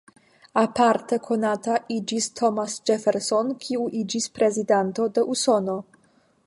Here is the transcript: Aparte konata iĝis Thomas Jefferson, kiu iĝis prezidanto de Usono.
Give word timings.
Aparte 0.59 1.19
konata 1.27 1.75
iĝis 1.97 2.29
Thomas 2.39 2.79
Jefferson, 2.91 3.55
kiu 3.67 3.87
iĝis 4.01 4.31
prezidanto 4.39 5.11
de 5.19 5.31
Usono. 5.35 5.81